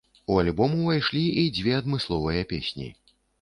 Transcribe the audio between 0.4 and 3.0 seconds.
альбом ўвайшлі і дзве адмысловыя песні.